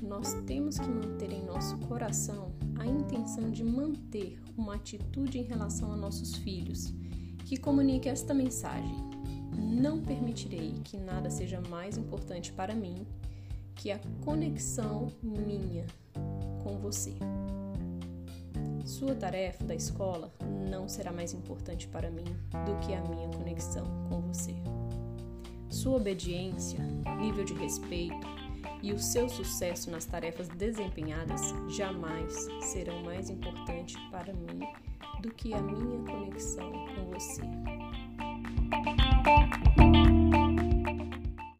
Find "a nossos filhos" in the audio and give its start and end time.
5.92-6.94